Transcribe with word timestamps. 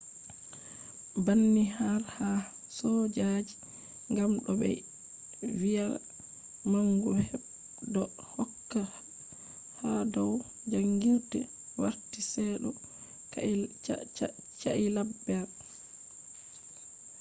banni 1.25 1.65
har 1.77 2.01
ha 2.15 2.31
soojaji 2.77 3.53
gam 4.15 4.31
do 4.43 4.51
be 4.59 4.69
viya 5.59 5.85
mangu 6.71 7.09
bedo 7.17 8.03
hokka 8.33 8.81
hadau 9.79 10.33
jangirde 10.71 11.39
warti 11.81 12.19
se 12.31 12.43
do 12.61 12.69
cailaber 14.63 15.47